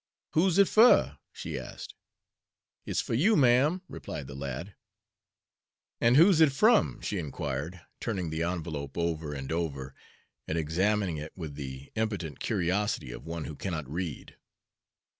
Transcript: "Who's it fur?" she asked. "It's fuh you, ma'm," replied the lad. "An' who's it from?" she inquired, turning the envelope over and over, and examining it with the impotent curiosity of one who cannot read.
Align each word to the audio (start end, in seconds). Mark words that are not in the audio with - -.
"Who's 0.31 0.57
it 0.57 0.67
fur?" 0.67 1.19
she 1.31 1.59
asked. 1.59 1.93
"It's 2.87 3.01
fuh 3.01 3.13
you, 3.13 3.35
ma'm," 3.35 3.83
replied 3.87 4.25
the 4.25 4.33
lad. 4.33 4.73
"An' 5.99 6.15
who's 6.15 6.41
it 6.41 6.51
from?" 6.51 6.99
she 7.01 7.19
inquired, 7.19 7.81
turning 7.99 8.31
the 8.31 8.41
envelope 8.41 8.97
over 8.97 9.35
and 9.35 9.51
over, 9.51 9.93
and 10.47 10.57
examining 10.57 11.17
it 11.17 11.33
with 11.35 11.53
the 11.53 11.91
impotent 11.93 12.39
curiosity 12.39 13.11
of 13.11 13.27
one 13.27 13.43
who 13.43 13.55
cannot 13.55 13.87
read. 13.87 14.37